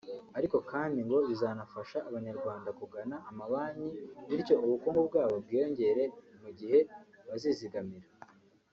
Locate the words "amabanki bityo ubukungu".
3.29-4.99